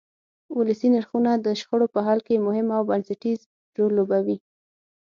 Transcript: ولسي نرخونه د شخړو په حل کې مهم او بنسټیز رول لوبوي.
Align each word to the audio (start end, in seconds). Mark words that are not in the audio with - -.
ولسي 0.57 0.87
نرخونه 0.95 1.31
د 1.35 1.47
شخړو 1.59 1.87
په 1.95 1.99
حل 2.07 2.19
کې 2.27 2.43
مهم 2.47 2.67
او 2.77 2.81
بنسټیز 2.89 3.39
رول 3.77 3.91
لوبوي. 3.97 4.37